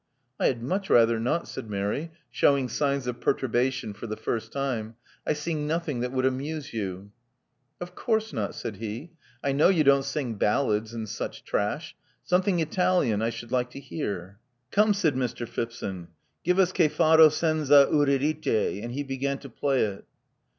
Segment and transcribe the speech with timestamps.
[0.23, 4.51] '* I had much rather not," said Mary, shewing signs of perturbation for the first
[4.51, 4.95] time.
[5.27, 7.11] I sing nothing that would amuse you."
[7.79, 9.11] *'Of course not," said he.
[9.43, 11.95] I know you don't sing ballads and such trash.
[12.23, 14.39] Something Italian, I should like to hear."
[14.71, 15.47] '*Come," said Mr.
[15.47, 16.07] Phipson.
[16.43, 20.05] Give us ^Che faro senza Euridice,*" And he began to play it.